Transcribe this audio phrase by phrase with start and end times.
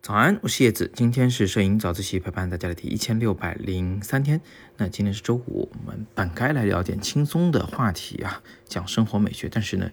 [0.00, 4.40] 早安，我是叶子，今天是摄影早自习陪伴大家的第一千六百零三天。
[4.76, 9.48] 那今天是周五，我们本该来聊点轻松的话题啊，讲生活美学。
[9.50, 9.90] 但是呢，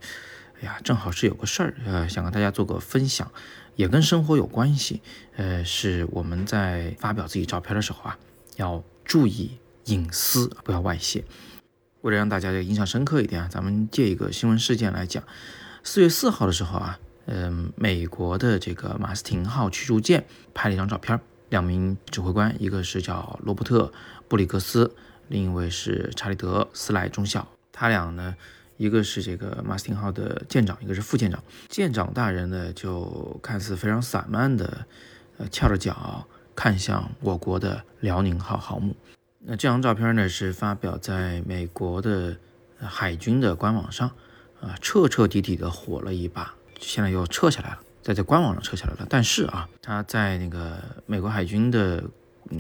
[0.60, 3.32] 哎呀，正好是有个事儿，呃，想跟大家做个分享，
[3.76, 5.02] 也跟生活有关系。
[5.38, 8.18] 呃，是我们在发表自己照片的时候啊，
[8.58, 11.24] 要注意隐私，不要外泄。
[12.02, 15.24] 为了让大家印象深刻一点啊，咱们借一个新闻事件来讲。
[15.84, 17.00] 四月四号的时候啊。
[17.32, 23.84] 嗯，美国的这个马斯廷号驱逐舰拍了一张照片，两名指挥官，一个是叫罗伯特·
[24.28, 24.92] 布里格斯，
[25.28, 27.48] 另一位是查理德·斯莱中校。
[27.72, 28.36] 他俩呢，
[28.78, 31.44] 一个是这个马斯廷号的舰长，一个是副舰长。
[31.68, 34.88] 舰长大人呢，就看似非常散漫的，
[35.38, 38.96] 呃，翘着脚看向我国的辽宁号航母。
[39.42, 42.36] 那这张照片呢，是发表在美国的
[42.80, 44.10] 海军的官网上，
[44.62, 46.54] 啊，彻彻底底的火了一把。
[46.80, 49.06] 现在又撤下来了，在在官网上撤下来了。
[49.10, 52.04] 但是啊，它在那个美国海军的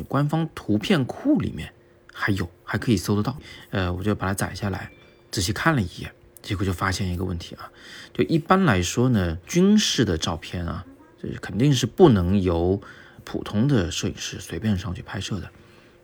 [0.07, 1.73] 官方图片库里面
[2.13, 3.37] 还有，还可以搜得到。
[3.71, 4.91] 呃，我就把它载下来，
[5.31, 7.71] 仔细看了一眼，结果就发现一个问题啊。
[8.13, 10.85] 就一般来说呢，军事的照片啊，
[11.21, 12.81] 这肯定是不能由
[13.23, 15.49] 普通的摄影师随便上去拍摄的。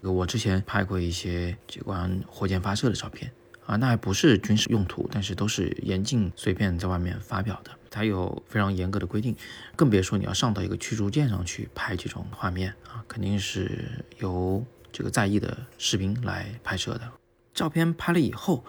[0.01, 3.31] 我之前拍过一些有关火箭发射的照片
[3.65, 7.71] 啊，那还不是军事用途，但是都是严禁随便在外面发表的。
[7.89, 9.35] 它有非常严格的规定，
[9.75, 17.11] 更别说你要上到一个驱逐舰上去拍这种画面啊，肯定是由这个在役的士兵来拍摄的。
[17.53, 18.65] 照片拍了以后，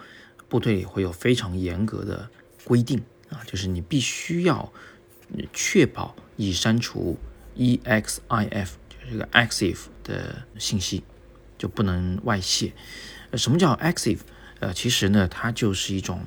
[0.47, 2.29] 部队里会有非常严格的
[2.63, 4.71] 规定啊，就是你必须要
[5.51, 7.19] 确保已删除
[7.57, 11.03] EXIF，就是这个 EXIF 的信息，
[11.57, 12.71] 就不能外泄。
[13.33, 14.19] 什么叫 EXIF？
[14.59, 16.21] 呃，其实呢，它就是一种。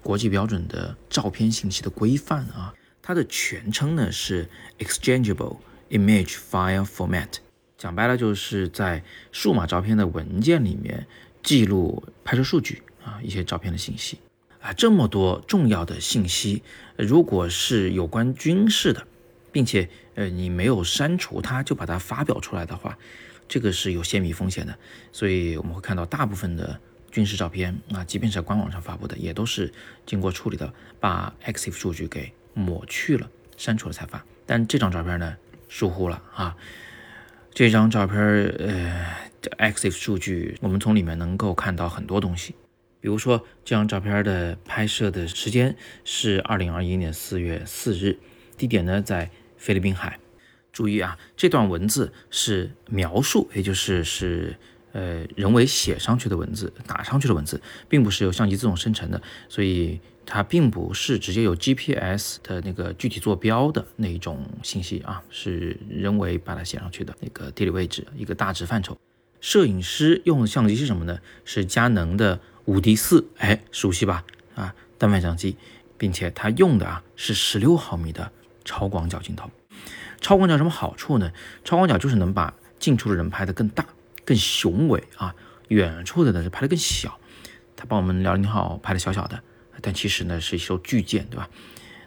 [0.00, 5.58] 国际标准的照片信息的规范啊，它的全称呢是 Exchangeable
[5.90, 7.28] Image File Format，
[7.76, 9.02] 讲白了就是在
[9.32, 11.06] 数码照片的文件里面
[11.42, 14.18] 记录拍摄数据啊，一些照片的信息
[14.62, 16.62] 啊，这么多重要的信息，
[16.96, 19.06] 如果是有关军事的，
[19.52, 22.96] 并且呃你没有删除它就把它发表出来的话，
[23.46, 24.78] 这个是有泄密风险的，
[25.12, 26.80] 所以我们会看到大部分的。
[27.10, 29.72] 军事照片啊，即便是在官网上发布的，也都是
[30.04, 34.22] 经过处理的，把 EXIF 数据给抹去了、删除了才发。
[34.44, 35.36] 但这张照片呢，
[35.68, 36.56] 疏忽了啊！
[37.52, 39.06] 这张照片，呃
[39.58, 42.54] ，EXIF 数据，我们从里面能够看到很多东西。
[43.00, 45.74] 比如说，这张照片的拍摄的时间
[46.04, 48.18] 是二零二一年四月四日，
[48.56, 50.18] 地点呢在菲律宾海。
[50.72, 54.56] 注意啊，这段文字是描述，也就是是。
[54.98, 68.98] 呃，人为写上去的文字，打上去的文字，并不是由相机自动生成的，所以它并不是直接有 GPS 的那个具体坐标的那一种信息啊，是人为把它写上去的那个地理位置一个大致范畴。
[69.40, 71.20] 摄影师用的相机是什么呢？
[71.44, 74.24] 是佳能的五 D 四，哎，熟悉吧？
[74.56, 75.56] 啊，单反相机，
[75.96, 78.32] 并且它用的啊是十六毫米的
[78.64, 79.48] 超广角镜头。
[80.20, 81.30] 超广角什么好处呢？
[81.62, 83.86] 超广角就是能把近处的人拍得更大。
[84.28, 85.34] 更雄伟啊，
[85.68, 87.18] 远处的呢是拍的更小，
[87.74, 89.42] 他帮我们辽宁号拍的小小的，
[89.80, 91.48] 但其实呢是一艘巨舰，对吧？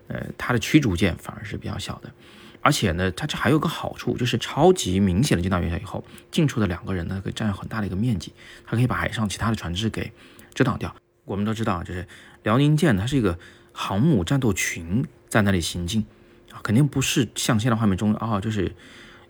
[0.08, 2.12] 呃，它的驱逐舰反而是比较小的，
[2.62, 8.32] 而且呢，它这还有个好处，就是超级明显的近大远小以后，近处的两个人呢可以占有很大的一个面积，
[8.68, 10.12] 它可以把海上其他的船只给
[10.54, 10.96] 遮挡掉。
[11.26, 12.08] 我们都知道，就是
[12.44, 13.40] 辽宁舰它是一个
[13.74, 16.06] 航母战斗群在那里行进
[16.52, 18.76] 啊，肯定不是像现在画面中啊，就是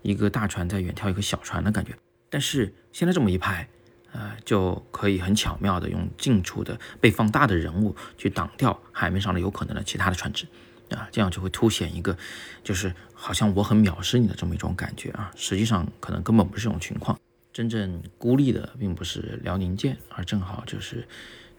[0.02, 1.94] 一个大船在远眺一个小船的感觉。
[2.32, 3.68] 但是现在这么一拍，
[4.14, 10.48] 呃，就可以很巧妙的用近处的被放大的人物去挡掉海面上的有可能的其他的船只，
[10.90, 12.18] 啊，这样就会凸显一个，
[12.64, 15.30] 就是好像我很藐视你的这么一种感觉啊。
[15.36, 17.20] 实际上可能根本不是这种情况，
[17.54, 21.06] 真正孤立的并不是辽宁舰，而正好就是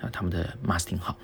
[0.01, 1.17] 啊他们的马斯廷号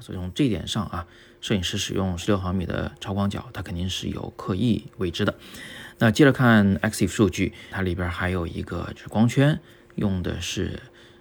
[0.00, 1.06] 所以从这一点上啊，
[1.40, 5.34] 摄影师使用十六毫米的超广角，它肯定是有刻意为之的。
[5.98, 9.58] 那接着看 EXIF 数据，它里边还有一个就是光圈，
[9.94, 10.78] 用的是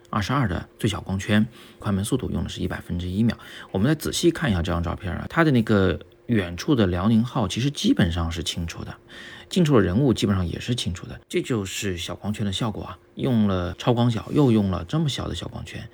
[0.09, 1.45] 二十二的最小光圈，
[1.79, 3.37] 快门速度用的是一百分之一秒。
[3.71, 8.95] 我们再仔细看一下这张照片啊，它的那个远处的辽宁号其实基本上是清楚的，
[9.47, 12.97] 近处的人物基本上也是清楚的，这就是小光圈的效果啊。
[13.15, 15.87] 用了超广角，又用了这么小的小光圈，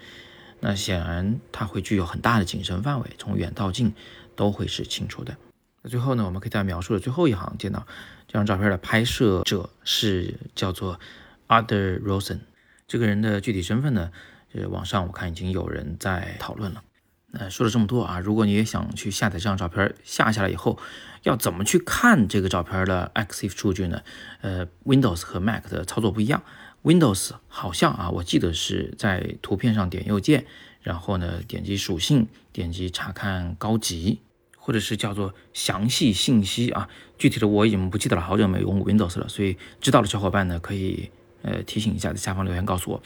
[0.61, 3.93] 那显然它会具有很大的景深范围，从远到近
[4.35, 5.35] 都会是清楚的。
[5.81, 7.85] 那最后呢，我们可以在描述的最后一行见到
[8.27, 10.99] 这张照片的拍摄者是叫做
[11.47, 12.39] Other Rosen，
[12.87, 14.11] 这个人的具体身份呢，
[14.53, 16.83] 呃网上我看已经有人在讨论了。
[17.31, 20.77] 那说了这么多啊，如果你也想去下载这张照片，下下来以后
[21.23, 24.01] 要怎么去看这个照片的 EXIF 数据呢？
[24.41, 26.43] 呃，Windows 和 Mac 的操作不一样。
[26.83, 30.45] Windows 好像啊，我记得是在图片上点右键，
[30.81, 34.19] 然后呢点击属性，点击查看高级，
[34.57, 36.89] 或者是叫做详细信息啊。
[37.17, 41.11] 具体的我已经不记得了，好久没用 Windows 了，所以知道的小伙伴呢可以
[41.43, 43.03] 呃提醒一下，在下方留言告诉我。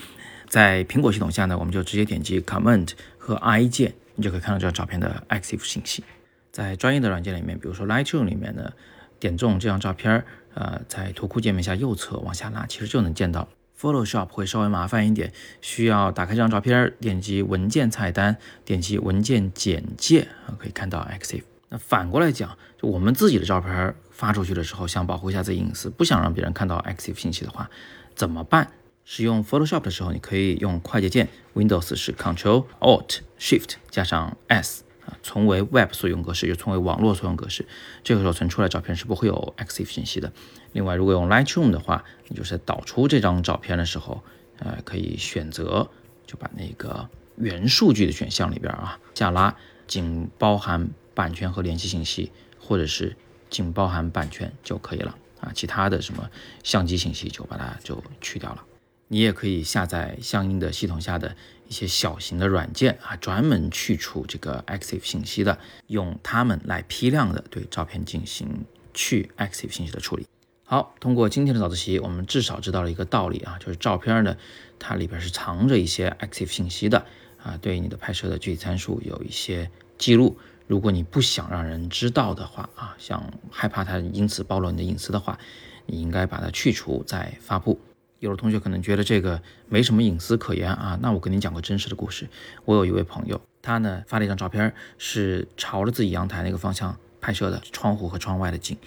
[0.48, 6.04] 在苹果系统下呢，我们就直接点击 Command 和 I 键，你就可以看到这张照片的 EXIF 信息。
[6.52, 8.72] 在专业的软件里面，比如说 Lightroom 里面呢，
[9.20, 10.24] 点中这张照片，
[10.54, 13.48] 呃，在图库界面下右侧往下拉，其实就能见到。
[13.78, 21.44] Photoshop 会稍微麻烦一点，需要打开这张照片，点击文件菜单，点击文件简介，可以看到 EXIF。
[21.68, 27.70] 那反过来讲，就我们自己的照片发出去的时候，想保护一下自己隐私，不想让别人看到 EXIF 信息的话，
[28.16, 28.72] 怎么办？
[29.06, 34.84] 使用 Photoshop 的时候，你可以用快捷键，Windows 是 Control Alt Shift 加上 S。
[35.06, 37.68] 啊，存为 Web 所用格式，又存为网络所用格式。
[38.04, 40.34] 这个时候存出来照片是不会有 EXIF 信息的。
[40.72, 44.24] 另外，如果用 Lightroom 的话，你就是导出这张照片的时候，
[44.57, 45.88] 呃，可以选择
[46.25, 49.56] 就把那个原数据的选项里边啊下拉，
[49.86, 53.16] 仅包含版权和联系信息，或者是
[53.51, 55.51] 仅包含版权就可以了啊。
[55.54, 56.28] 其他的什么
[56.63, 58.66] 相机信息就把它就去掉了。
[59.07, 61.36] 你也可以下载相应的系统下的
[61.68, 65.57] 一些小型的软件啊，专门去除这个 EXIF 信息的，
[65.88, 70.25] 用它们来批量的对照片进行去 EXIF 信息的处理。
[70.63, 74.36] 好，通过今天的早自习，我们至少知道了一个道理啊，就是照片呢，
[74.80, 77.06] 它里边是藏着一些 EXIF 信息的
[77.44, 79.69] 啊，对你的拍摄的具体参数有一些
[80.00, 80.36] 记录。
[80.66, 85.38] 如果你不想让人知道的话啊，想害怕它因此暴露你的隐私的话，
[85.86, 87.80] 你应该把它去除再发布。
[88.20, 92.28] 有的同学可能觉得这个没什么隐私可言啊，那我跟你讲个真实的故事。
[92.64, 98.78] 我有一位朋友，他呢发了一张照片，是朝着自己阳台那个方向拍摄的，窗户和窗外的景。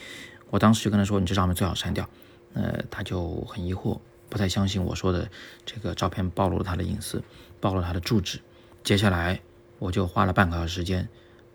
[0.50, 2.08] 我当时就跟他说：“你这照片最好删掉。”
[2.54, 5.28] 呃，他就很疑惑，不太相信我说的
[5.66, 7.22] 这个照片暴露了他的隐私，
[7.60, 8.40] 暴露了他的住址。
[8.82, 9.40] 接下来
[9.78, 11.06] 我就花了半个小时时间，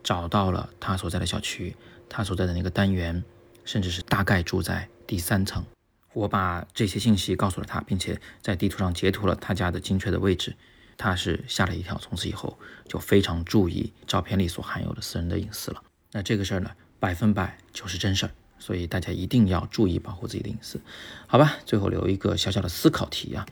[0.04, 1.76] 找到了他所在的小区，
[2.08, 3.24] 他所在的那个单元，
[3.66, 5.66] 甚至是大概住在第三层。
[6.14, 10.56] 我把这些信息告诉了他，并且在地图上截图了他家的精确的位置，
[10.98, 12.58] 他是吓了一跳，从此以后
[12.88, 15.84] 就非常注意照片里所含有的私人的隐私了。
[16.12, 20.80] 那这个事儿呢，百分百就是真事儿，所以大家一定要注意保护自己的隐私，
[21.26, 21.56] 好吧？
[21.66, 23.46] 最后留一个小小的思考题啊，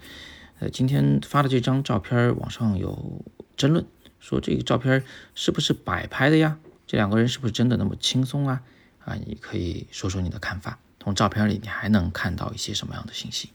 [0.60, 3.26] 呃，今天发的这张照片，网上有
[3.58, 3.86] 争论，
[4.20, 5.04] 说这个照片
[5.34, 6.60] 是不是摆拍的呀？
[6.86, 8.62] 这两个人是不是真的那么轻松啊？
[9.04, 10.78] 啊，你可以说说你的看法。
[11.04, 13.50] 从照片里你还能看到一些什么样的信息？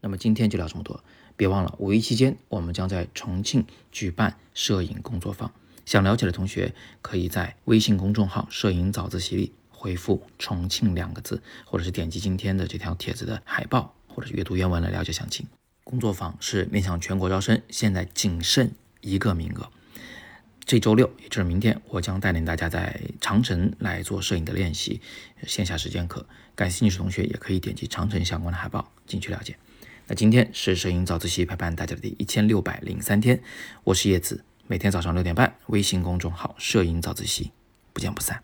[0.00, 1.02] 那么今天就聊这么多，
[1.36, 5.52] 别忘了五一期间我们将在重庆举办摄影工作坊，
[5.84, 15.44] 想了解的同学可以在微信公众号“摄影早自习”里回复“重庆”两个字，或者是点击今天的这条帖子的海报，或者是阅读原文来了解详情。
[15.82, 18.70] 工作坊是面向全国招生，现在仅剩
[19.00, 19.68] 一个名额。
[20.64, 25.00] 这周六，也就是明天，我将带领大家在长城来做摄影的练习，
[25.44, 26.24] 线下实践课。
[26.54, 29.56] 感兴趣的同学也可以点击长城相关的海报进去了解。
[30.06, 33.40] 那今天是摄影早自习陪伴大家的第一千六百零三天，
[33.84, 37.52] 我是叶子，每天早上六点半，微信公众号“摄影早自习”，
[37.94, 38.42] 不见不散。